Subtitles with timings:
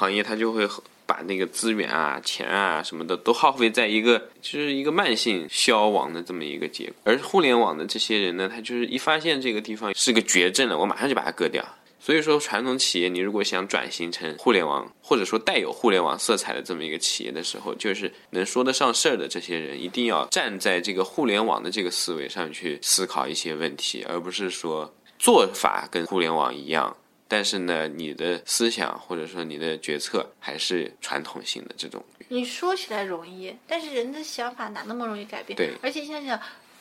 [0.00, 0.66] 行业它就会
[1.04, 6.94] 把那个资源啊、钱啊什么的都耗费在一个就是一个慢性消亡的这么一个结果。
[7.04, 11.62] 而互联网的这些人呢，他就是一发现这个地方是个绝症了，我马上就把它割掉。
[12.02, 26.96] 所以说，传统企业你如果想转型成互联网，或者说带有互联网色彩的这么一个企业的时候，就是能说得上事儿的这些人，一定要站在这个互联网的这个思维上去思考一些问题，而不是说做法跟互联网一样，
[27.30, 32.04] 但是呢，你的思想或者说你的决策还是传统性的这种。
[32.28, 35.56] 你说起来容易，但是人的想法哪那么容易改变？
[35.56, 36.38] 对，而且想想。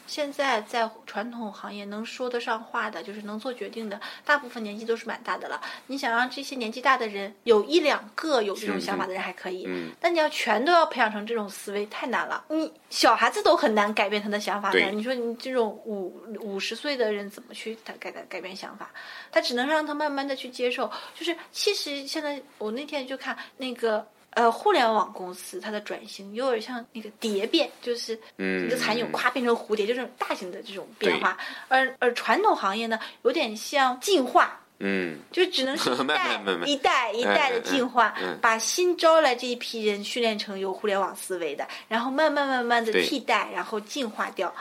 [0.10, 5.62] 现在在传统行业能说得上话的，就是能做决定的，大部分年纪都是蛮大的了。
[5.86, 12.44] 你想让这些年纪大的人有一两个有这种想法的人还可以，嗯，但你要全都要培养成这种思维太难了。
[12.50, 18.90] 你小孩子都很难改变他的想法的，你说你这种五五十岁的人怎么去改改改变想法？
[19.32, 20.92] 他只能让他慢慢的去接受。
[21.14, 24.08] 就是其实现在我那天就看那个。
[24.32, 31.38] 呃，互联网公司它的转型有点像那个蝶变，就是一个蚕蛹咵变成蝴蝶，就是大型的这种变化。
[31.68, 44.54] 而而传统行业呢，有点像进化，嗯，就只能是 一代一代一代的进化，把新招来这一批人训练成有互联网思维的，然后慢慢慢慢的替代，然后进化掉。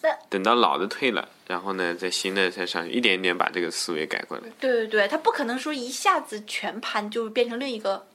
[0.00, 4.44] 那等到老的退了，然后呢，在新的再上，一点一点把这个思维改过来。
[4.60, 8.06] 对对对，他不可能说一下子全盘就变成另一个。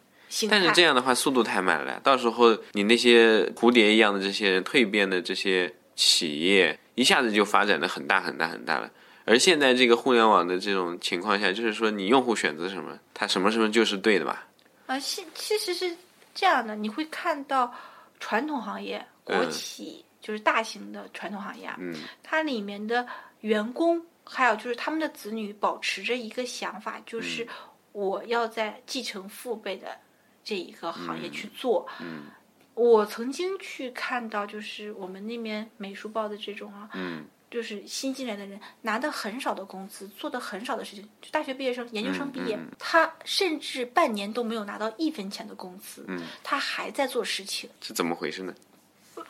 [0.50, 2.00] 但是这样的话，速度太慢了。
[2.04, 8.90] 到时候你那些蝴蝶一样的这些人蜕变的这些企业，一下子就发展的很大很大很大了。
[9.26, 14.48] 而现在这个互联网的这种情况下，就是说你用户选择什么，他什么什么就是对的吧？
[14.88, 15.95] 啊，其其实是
[16.34, 17.72] 这样的，你会看到
[18.20, 23.05] 传统行业、国企，就是大型的传统行业，嗯，它里面的
[23.42, 27.45] 员工还有就是他们的子女，保持着一个想法，就是
[27.92, 29.88] 我要在继承父辈的。
[30.44, 32.24] 这一个行业去做，嗯，
[32.74, 48.54] 我曾经去看到，就是我们那边美术报的这种啊，嗯，就是新进来的人拿的很少的工资，做的很少的事情，就大学毕业生、研究生毕业，他甚至半年都没有拿到一分钱的工资，嗯，他还在做事情，是怎么回事呢？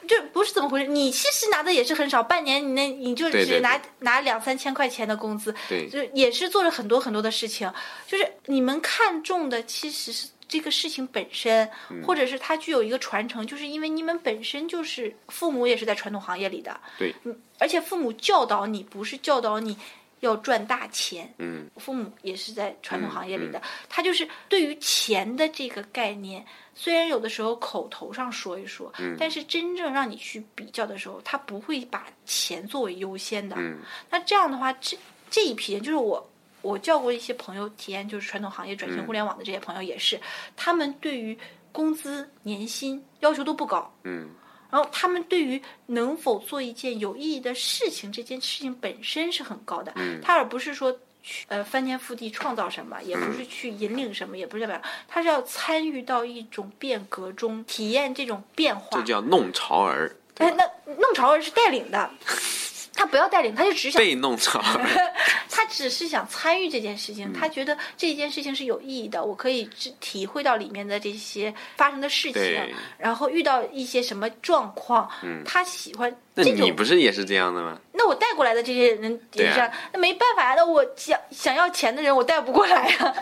[0.07, 0.87] 这不是怎么回事？
[0.89, 7.71] 你其实拿的也是很少，半年你那你就只拿拿两三千块钱的工资，对，就也是做了很多很多的事情，
[8.07, 10.29] 就是你们看中的其实是。
[10.51, 11.65] 这个事情本身，
[12.05, 19.77] 或者是它具有一个传承，就是因为你们本身就是父母也是在传统行业里的，对，嗯，而且父母教导你不是教导你
[20.19, 26.45] 要赚大钱，嗯，父母也是在传统行业里的，他就是对于钱的这个概念，
[26.75, 33.77] 虽然有的时候口头上说一说，嗯，但是真正让你去比较的时候，他不会把钱作为优先的，嗯，
[34.09, 34.97] 那这样的话，这
[35.29, 36.27] 这一批人就是我。
[36.61, 40.19] 我叫过一些朋友体验，就是传统行业转型互联网的这些朋友也是，
[40.55, 41.37] 他们对于
[41.71, 44.29] 工资年薪要求都不高，嗯，
[44.69, 50.91] 然后他们对于能否做一件有意义的事情，这件事情本身是很高的，嗯，他而不是说
[51.23, 62.11] 去呃翻天覆地创造什么，也不是去引领什么，也不是代表他是要参与到一种变革中，体验这种变化，这叫弄潮儿，哎，那弄潮儿是带领的。
[63.01, 64.61] 他不要带领，他就只想被弄潮。
[65.49, 69.67] 他只是想参与这件事情，他觉得这件事情是有意义的，我可以
[69.99, 72.63] 体会到里面的这些发生的事情，
[72.99, 75.09] 然后遇到一些什么状况，
[75.43, 76.15] 他喜欢。
[76.35, 77.79] 那你不是也是这样的吗？
[77.93, 83.15] 那我带过来的这些人也是这样，那没办法呀，那我想想要钱的人我带不过来呀。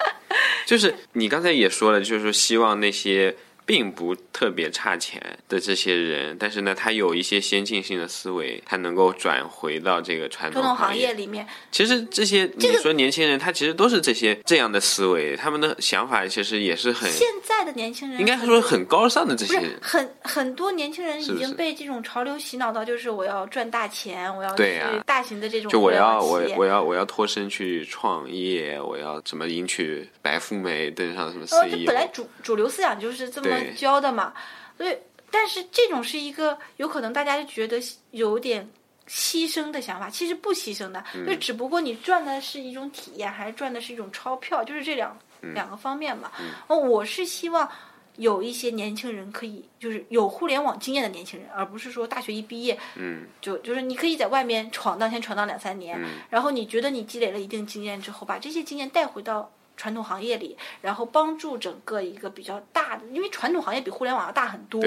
[0.65, 3.33] 就是你刚才也说了，就是说希望那些。
[3.69, 11.45] 并不特别差钱的这些人，但是呢，他有一些先进性的思维，他能够转回到这个传统行业里面。
[11.69, 19.77] 其实这些你说年轻人，他其实都是这些这样的思维，他们的想法其实也是很现在的年轻人应该说很高尚的这些人。
[19.79, 31.85] 很很多年轻人已经被这种潮流洗脑到，就是我要赚大钱，我要去大型的这种就我要我我要我要脱身去创业，我要怎么迎娶白富美，登上什么 CEO。
[31.85, 33.58] 本来主主流思想就是这么。
[33.75, 34.33] 教的嘛，
[34.77, 34.97] 所以
[35.31, 37.79] 但是这种是一个有可能大家就觉得
[38.11, 38.67] 有点
[39.07, 45.17] 牺牲的想法，其实不牺牲的，就只不过你赚的是一种体验，还是赚的是一种钞票，就是这两
[45.53, 46.31] 两个方面嘛。
[46.67, 47.69] 哦我是希望
[48.17, 59.51] 有一些年轻人可以，就是有互联网经验的年轻人，而不是说大学一毕业，嗯，就就是你可以在外面闯荡，先闯荡两三年，然后你觉得你积累了一定经验之后，把这些经验带回到。
[59.79, 64.83] 传统行业里，然后帮助整个一个比较大的，因为传统行业比互联网要大很多，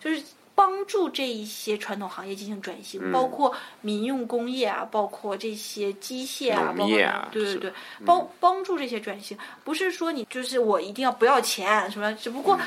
[0.00, 0.22] 就是
[0.54, 6.96] 帮助这一些传统行业进行转型，包括民用工业啊，包括这些机械啊，包括
[7.30, 7.72] 对对对，
[8.06, 12.58] 帮帮助这些转型，不是说你就是我一定要不要钱什么，只不过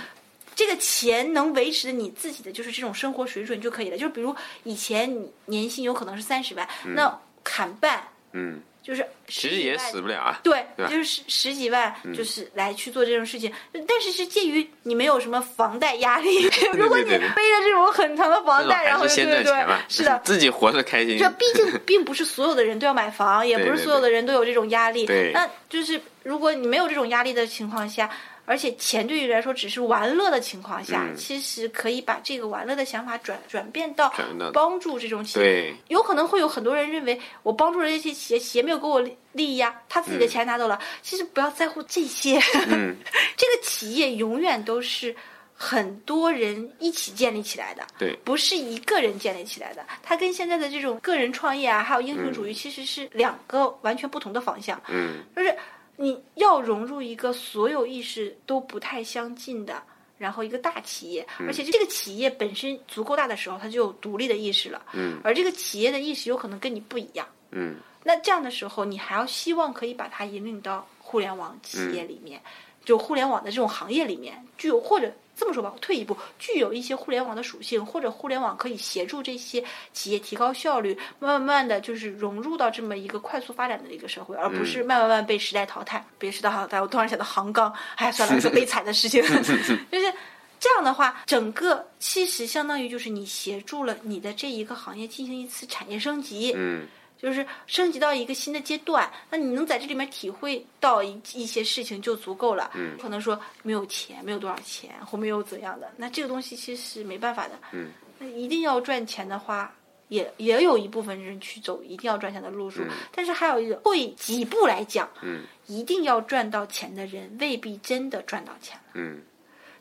[0.53, 3.97] 这个钱能维持你自己的就是这种生活水准就可以了。
[3.97, 8.03] 就比如以前你年薪有可能是三十万，那砍半，
[8.33, 8.61] 嗯。
[8.83, 13.49] 就是其实也死不了啊，对，就是十十几万，就是来去做这种事情。
[13.71, 16.43] 但是是介于你没有什么房贷压力，
[16.75, 21.17] 如果你背着这种很长的房贷，然后对对对，是的，自己活得开心。
[21.17, 25.05] 这毕竟并不是所有的人都要买房，也不是所有的人都有这种压力。
[25.05, 28.09] 对那就是如果你没有这种压力的情况下。
[28.45, 34.13] 而且钱对于来说只是玩乐的情况下，其实可以把这个玩乐的想法转转变到
[34.53, 35.73] 帮助这种企业。
[35.87, 38.99] 有可能会有很多人认为我帮助了这些企业，企业没有给我
[39.31, 40.77] 利益呀，他自己的钱拿走了。
[41.01, 42.37] 其实不要在乎这些，
[43.37, 45.15] 这个企业永远都是
[45.55, 49.85] 很多人一起建立起来的，对，不是一个人建立起来的。
[50.03, 54.81] 它跟现在的这种个人创业啊，还有英雄主义，其实是两个完全不同的方向。
[54.89, 55.55] 嗯，就是。
[55.95, 59.81] 你要融入一个所有意识都不太相近的，
[60.17, 64.81] 然后一个大企业，而且这个企业本身足够大的时候，它就有独立的意识了。
[64.93, 67.27] 嗯，而这个企业的意识有可能跟你不一样。
[67.51, 72.41] 嗯，那这样的时候，你还要希望可以把它引领到互联网企业里面，
[72.83, 75.13] 就互联网的这种行业里面，具有或者。
[75.35, 86.05] 这么说吧，我退一步，具有一些互联网的属性，或者互联网可以协助这些企业提高效率，慢慢的就是融入到这么一个快速发展的一个社会，而不是慢慢慢被时代淘汰。
[86.19, 89.21] 别时代淘汰，我突然想到杭钢，哎，算了， 是悲惨的事情。
[89.91, 90.13] 就是
[90.59, 96.53] 这样的话，整个其实相当于就是你协助了你的这一个行业进行一次产业升级。
[96.55, 96.87] 嗯。
[97.23, 102.69] 就是升级到一个新的阶段，那你能在这里面体会到一一些事情就足够了。
[102.75, 107.57] 嗯，可能说没有钱，没有多少钱，或没有怎样的，那这个东西其实是没办法的。
[107.71, 109.73] 嗯，那一定要赚钱的话，
[110.09, 112.83] 也也有一部分人去走一定要赚钱的路数。
[113.15, 118.91] 但是还有一个会几步来讲，嗯，一定要赚到钱的人未必真的赚到钱了。
[118.95, 119.21] 嗯，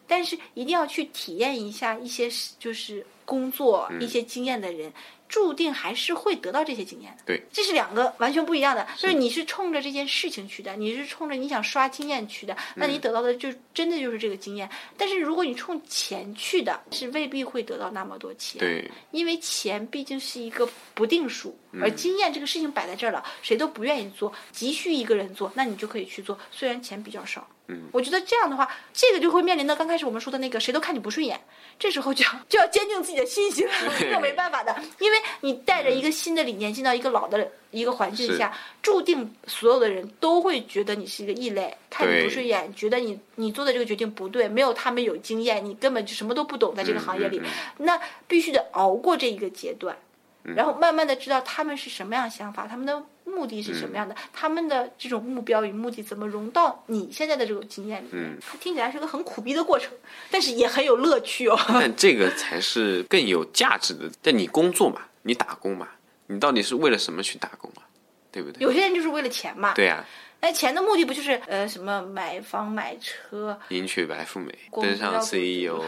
[0.06, 2.30] 但是一定要去体验一下一些
[2.60, 4.92] 就是工作一些经验的人。
[5.32, 8.86] 注定还是会得到这些经验的，对，这是两个完全不一样的。
[8.98, 14.68] 就是你是冲着这件事情去的，你是冲着你想刷经验去的，那你得到的就真的就是这个经验。
[14.94, 27.48] 但是如果你冲钱去的，是未必会得到那么多钱，对，因为钱毕竟是一个不定数，而经验这个事情摆在这儿了，谁都不愿意做，急需一个人做，那你就可以去做，虽然钱比较少。
[27.68, 31.40] 嗯，我觉得这样的话，这个就会面临到刚开始我们说的那个，谁都看你不顺眼，
[31.78, 47.40] 这时候就要就要坚定自己的信心 了，这没办法的，因为你带着一个新的理念进到一个老的一个环境下，注定所有的人都会觉得你是一个异类，看你不顺眼，觉得你你做的这个决定不对，没有他们有经验，你根本就什么都不懂，在这个行业里，
[47.78, 49.96] 那必须得熬过这一个阶段，
[50.42, 53.02] 然后慢慢的知道他们是什么样想法，他们的。
[53.24, 54.14] 目的是什么样的？
[54.32, 58.36] 他们的这种目标与目的怎么融到你现在的这种经验里面？
[58.60, 59.92] 听起来是个很苦逼的过程，
[60.28, 61.56] 但是也很有乐趣哦。
[61.68, 64.10] 但这个才是更有价值的。
[64.20, 65.88] 但你工作嘛，你打工嘛，
[66.26, 67.86] 你到底是为了什么去打工啊？
[68.32, 68.60] 对不对？
[68.60, 69.72] 有些人就是为了钱嘛。
[69.72, 70.04] 对呀。
[70.44, 75.80] 那钱的目的不就是呃什么买房买车，迎娶白富美，登上 CEO，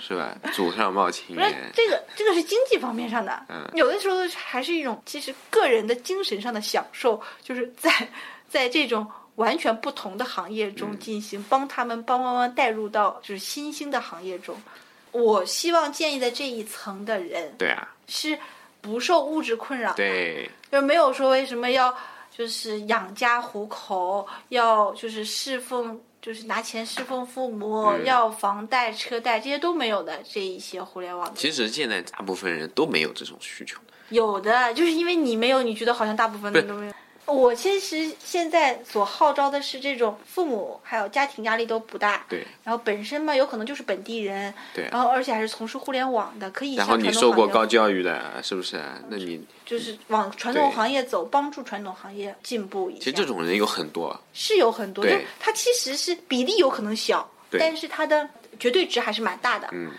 [0.00, 0.38] 是吧？
[0.52, 1.72] 祖上冒青 烟。
[1.74, 7.90] 这个这个是经济方面上的，嗯有的时候还是一种其实个人的精神上的享受，就是在
[8.48, 14.56] 在这种完全不同的行业中进行，帮他们帮帮帮带入到就是新兴的行业中。
[15.10, 18.38] 我希望建议的这一层的人，对啊，是
[18.80, 21.92] 不受物质困扰，对，就没有说为什么要。
[22.38, 31.34] 就是养家糊口，要就是侍奉，就是拿钱侍奉父母，要房贷、车贷这些都没有的这一些互联网。
[31.34, 33.80] 其实现在大部分人都没有这种需求。
[34.10, 36.92] 有的，就是因为你没有，你觉得好像大部分人都没有。
[37.28, 46.74] 我其实现在所号召的是这种父母还有家庭压力都不大，对，然后本身嘛有可能就是本地人，对，然后而且还是从事互联网的，可以。
[46.74, 48.82] 然后你受过高教育的，是不是？
[49.10, 53.00] 那你就是往传统行业走，帮助传统行业进步一下。
[53.00, 58.26] 其实这种人有很多，是有很多，就他其实是比例有可能小，但是他的
[58.58, 59.68] 绝对值还是蛮大的。
[59.72, 59.90] 嗯，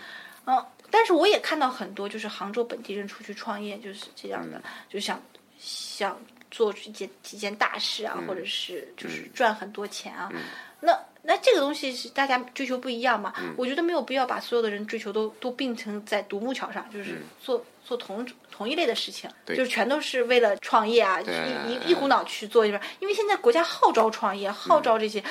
[0.46, 5.22] 嗯，但是我也看到很多就是杭州本地人出去创业就是这样的，就想
[5.60, 6.18] 想。
[6.50, 10.30] 做一件几件大事啊，或者是就是赚很多钱啊，
[10.80, 13.34] 那那这个东西是大家追求不一样嘛？
[13.56, 22.80] 我觉得没有必要把所有的人追求都都并成在独木桥上，就是做做同同一类的事情，就是全都是为了创业啊，一一一股脑去做一边。
[23.00, 25.22] 因为现在国家号召创业，号召这些，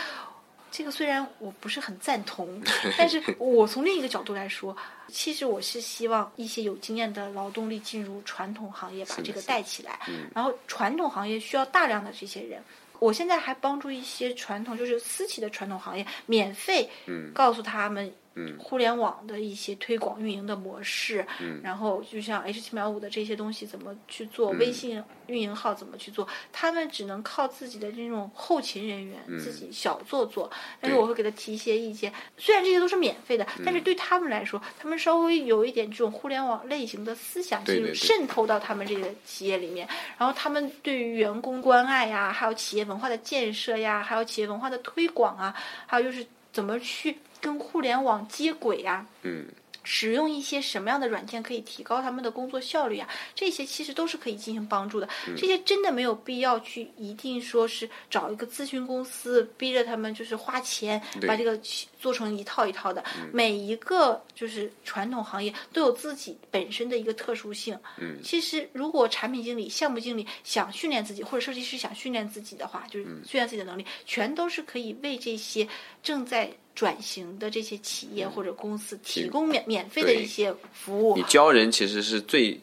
[0.71, 2.61] 这个虽然我不是很赞同，
[2.97, 4.75] 但是我从另一个角度来说，
[5.07, 9.99] 其实我是希望一些有经验的劳动力进入传统行业，把这个带起来。
[10.33, 12.61] 然后传统行业需要大量的这些人，
[12.99, 16.89] 我现在还帮助一些传统，就是私企的传统行业，免费
[17.33, 18.13] 告诉他们。
[18.57, 21.59] 互联网的一些推广运营的模式，嗯。
[21.63, 30.49] 然后就像 H 七秒五的这些东西怎么去做，微信运营号怎么去做，他们只能靠自己的这种后勤人员自己小做做。
[30.79, 45.53] 但是我会给他提一些意见，虽然这些都是免费的，但是对他们来说，他们稍微有一点这种互联网类型的思想进渗透到他们这个企业里面，然后他们对于员工关爱呀，还有企业文化的建设呀，还有企业文化的推广啊，
[45.85, 47.17] 还有就是怎么去。
[47.41, 49.45] 跟互联网接轨呀，嗯，
[49.83, 53.07] 使用一些什么样的软件可以提高他们的工作效率啊？
[53.33, 55.07] 这些其实都是可以进行帮助的。
[55.37, 61.57] 这些真的没有必要去一定说是找一个咨询公司逼着他们就是花钱把这个
[61.99, 63.03] 做成一套一套的。
[63.31, 67.77] 每一个就是传统行业都有自己本身的一个特殊性。
[67.99, 75.67] 嗯，其实如果产品经理、项目经理想训练自己，或者设计师想训练自己的话，就是训练自己的能力，全都是可以为这些
[76.01, 76.51] 正在。
[76.75, 82.57] 转型的这些企业或者公司提供免免费的一些服务，你教人其实是最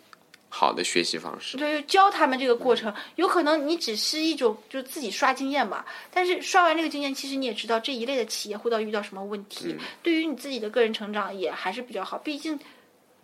[0.48, 1.56] 好的学习方式。
[1.56, 9.76] 对，教他们这个过程，有可能你只是一种就自己刷经验吧，但是刷完这个经验，其实你也知道这一类的企业会到遇到什么问题。
[10.02, 12.58] 对于你自己的个人成长也还是比较好，毕竟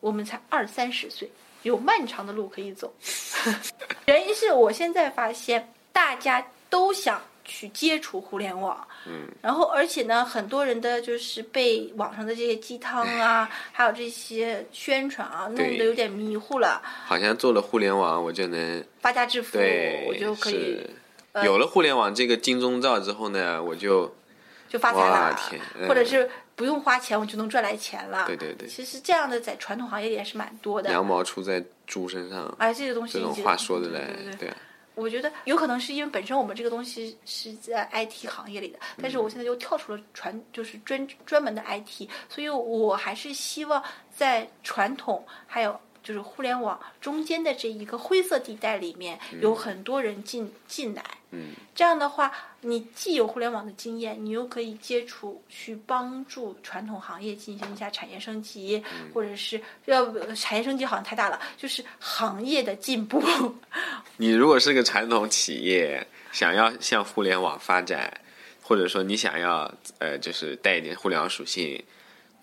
[0.00, 1.30] 我们才二三十岁，
[1.62, 2.92] 有漫长的路可以走。
[4.06, 7.20] 原因是我现在发现大家都想。
[7.44, 16.80] 去接触互联网，嗯，然后而且呢，很多人的就是被网上的这些鸡汤啊，还有这些宣传啊，弄得有点迷糊了。
[17.06, 19.58] 好像做了互联网，我就能发家致富，
[20.06, 20.78] 我就可以。
[21.44, 24.14] 有了互联网这个金钟罩之后呢，我就
[24.68, 25.36] 就发财了，
[25.88, 28.24] 或者是不用花钱，我就能赚来钱了。
[28.26, 28.68] 对对对。
[28.68, 30.92] 其实这样的在传统行业里也是蛮多的。
[30.92, 34.06] 羊毛出在猪身上，哎，这个东西这种话说的嘞，
[34.38, 34.50] 对。
[34.94, 43.82] 我觉得有可能是因为本身我们这个东西是在 IT 行业里的，但是我现在又跳出了传，就是专专门的 IT，所以我还是希望
[44.14, 45.80] 在传统还有。
[46.02, 51.04] 就是互联网中间的这一个灰色地带里面，有很多人进进来。
[51.30, 52.30] 嗯，这样的话，
[52.60, 58.82] 你既有互联网的经验，你又可以接触去帮助传统行业进行一下产业升级，
[59.14, 63.22] 或者是要产业升级好像太大了，就是行业的进步。
[64.18, 68.12] 你如果是个传统企业，想要向互联网发展，
[68.60, 71.82] 或者说你想要呃，就是带一点互联网属性，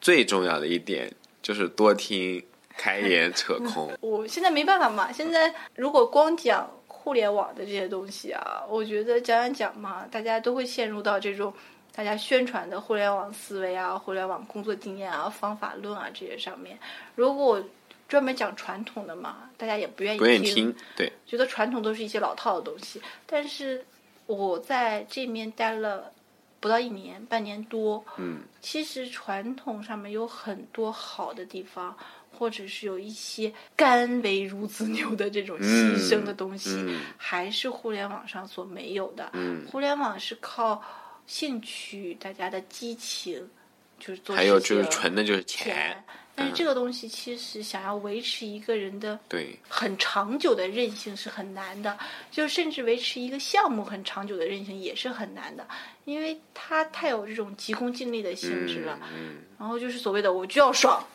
[0.01, 1.13] 最重要的一点
[1.43, 2.43] 就是多听。
[2.79, 5.11] 开眼扯空， 我现在没办法嘛。
[5.11, 11.53] 现在如果光讲互联网的这些东西啊，我觉得讲讲讲嘛，大家都会陷入到这种
[11.93, 16.79] 大家宣传的互联网思维啊、互联网工作经验啊、方法论啊这些上面。
[17.15, 17.61] 如果
[18.07, 23.01] 专门讲传统的嘛，大家也不愿意不愿意听，对，觉得传统都是一些老套的东西。
[23.25, 23.85] 但是
[24.25, 26.11] 我在这面待了
[26.59, 31.95] 不到一年，半年多，嗯，其实传统上面有很多好的地方。
[32.39, 36.69] 或者是有一些甘为孺子牛的这种牺牲的东西，
[37.17, 39.29] 还是互联网上所没有的。
[39.69, 40.81] 互联网是靠
[41.27, 43.45] 兴趣、大家的激情，
[43.99, 44.33] 就是做。
[44.33, 46.01] 还有就是纯的就是钱。
[46.33, 51.99] 但是这个东西其实想要维持一个人的对很长久的韧性是很难的，
[52.31, 55.67] 就甚至维持一个项目很长久的韧性也是很难的，
[56.05, 58.97] 因为它太有这种急功近利的性质了。
[59.59, 61.05] 然后就是所谓的我就要爽。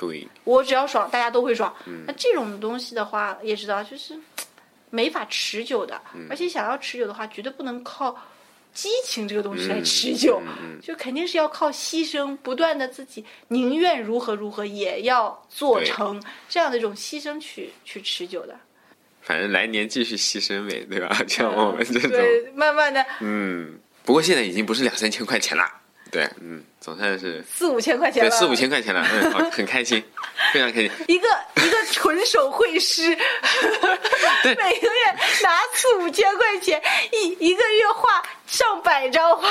[0.00, 1.74] 对，我只要爽，大家都会爽。
[2.06, 4.18] 那这种东西的话，也知道就是
[4.88, 8.18] 没法持久的，而且想要持久的话，绝对不能靠
[8.72, 10.40] 激情这个东西来持久，
[10.82, 18.58] 就肯定是要靠牺牲，不断的自己宁愿如何如何也要做成这样的一种牺牲去去持久的。
[19.20, 21.14] 反正来年继续牺牲呗，对吧？
[21.28, 22.18] 像我们这种，
[22.54, 25.79] 慢慢的，嗯，不过现在已经不是两三千块钱了。
[26.10, 30.02] 对，嗯，总算是四五千块钱了，对，四五千块钱了，嗯，好，很开心，
[30.52, 30.90] 非常开心。
[31.06, 33.16] 一个一个纯手绘师，
[34.42, 35.12] 对，每个月
[35.42, 39.48] 拿四五千块钱，一一个月画上百张画。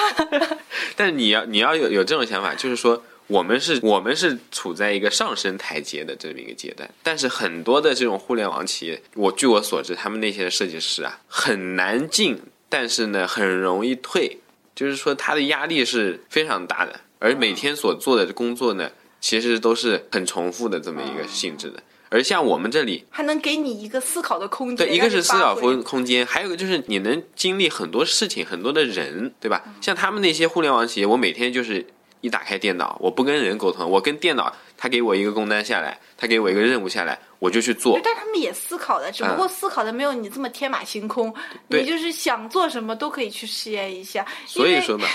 [0.96, 14.38] 但是你要你要有有这种想法，就是说我们是我们是处在一个上升台阶的这么一个阶段，但是很多的这种互联网企业，我据我所知，他们那些设计师啊很难进，但是呢很容易退。
[14.80, 21.84] 就是说，他的压力是非常大的，而每天所做的工作呢，其实都是很重复的这么一个性质的。
[22.08, 24.88] 而像我们这里，还能给你一个思考的空间。
[24.88, 29.62] 对，一个是思考空空空间，还有一个就是你能经历很多事情，很多的人，对吧？
[29.82, 31.86] 像他们那些互联网企业，我每天就是
[32.22, 38.00] 一打开电脑，我不跟人沟通，我跟电脑，他给我一个工单下来，他给我一个任务下来，我就去做。
[38.04, 41.34] 但他们也思考的，只不过思考的没有你这么天马行空。
[41.68, 44.26] 你就是想做什么都可以去试验一下。
[44.46, 45.08] 所以说嘛。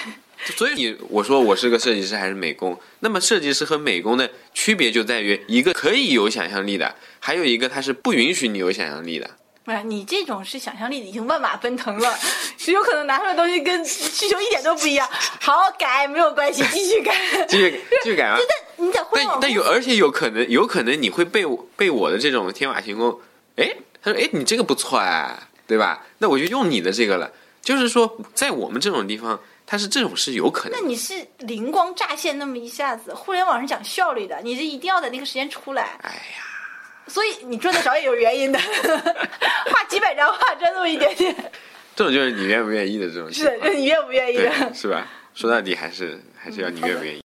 [0.56, 2.78] 所以你我说我是个设计师还是美工？
[3.00, 9.30] 那么设计师和美工的区别就在于，一个可以有想象力的，还有一个他是不允许你有想象力的。
[9.64, 12.18] 不是你这种是想象力已经万马奔腾了，
[12.59, 15.09] 是有可能拿出来的东西跟需求一点都不一样。
[15.40, 17.14] 好改没有关系，继续改，
[17.49, 18.37] 继续继续改啊！
[18.76, 21.44] 但你在互联网，但有而且有可能有可能你会被
[21.76, 23.18] 被我的这种天马行空，
[23.56, 25.35] 哎，他说哎你这个不错哎，
[25.66, 26.04] 对吧？
[26.18, 27.30] 那我就用你的这个了。
[27.62, 29.40] 就是说，在我们这种地方。
[29.66, 30.78] 它是这种是有可能。
[30.78, 35.99] 那你是灵光乍现那么一下子，互联网是讲效率的，你是一定要在那个时间出来。
[36.02, 36.44] 哎呀，
[37.06, 41.34] 所以你赚的少也有原因的，画几百张画赚那么一点点。
[41.96, 43.32] 这种就是你愿不愿意的这种。
[43.32, 45.06] 是，就是你愿不愿意的，是吧？
[45.34, 47.23] 说到底还是还是要你愿不愿意。